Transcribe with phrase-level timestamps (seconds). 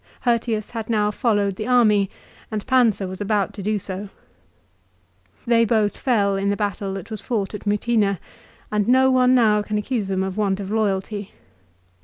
[0.21, 2.09] Hirtius had now followed the army,
[2.49, 4.09] and Pansa was about to do so.
[5.45, 8.17] They both fell in the battle that was fought at Mutina,
[8.71, 11.33] and no one can now accuse them of want of loyalty.